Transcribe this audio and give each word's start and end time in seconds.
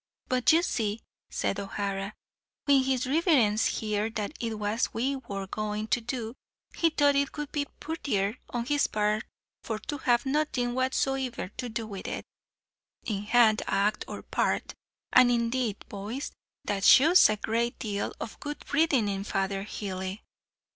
"But 0.29 0.51
you 0.51 0.63
see," 0.63 1.03
said 1.29 1.59
O'Hara, 1.59 2.15
"whin 2.65 2.81
his 2.85 3.05
rivirince 3.05 3.67
heerd 3.77 4.17
what 4.17 4.35
it 4.39 4.55
was 4.57 4.91
we 4.95 5.17
wor 5.17 5.45
goin' 5.45 5.85
to 5.89 6.01
do, 6.01 6.33
he 6.75 6.89
thought 6.89 7.15
it 7.15 7.37
would 7.37 7.51
be 7.51 7.67
purtier 7.79 8.39
on 8.49 8.65
his 8.65 8.87
part 8.87 9.23
for 9.61 9.77
to 9.77 9.99
have 9.99 10.25
nothin' 10.25 10.73
whatsomivir 10.73 11.51
to 11.57 11.69
do 11.69 11.85
with 11.85 12.07
it, 12.07 12.25
in 13.03 13.25
hand, 13.25 13.61
act, 13.67 14.03
or 14.07 14.23
part; 14.23 14.73
and, 15.13 15.29
indeed, 15.29 15.77
boys, 15.87 16.31
that 16.63 16.83
shews 16.83 17.29
a 17.29 17.37
great 17.37 17.77
deal 17.77 18.11
of 18.19 18.39
good 18.39 18.57
breedin' 18.65 19.07
in 19.07 19.23
Father 19.23 19.61
Hely." 19.61 20.23